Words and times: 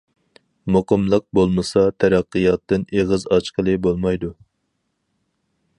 مۇقىملىق 0.75 1.25
بولمىسا 1.39 1.83
تەرەققىياتتىن 2.03 2.87
ئېغىز 2.97 3.27
ئاچقىلى 3.37 3.79
بولمايدۇ. 3.89 4.35